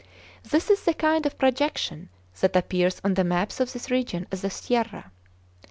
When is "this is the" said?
0.41-0.95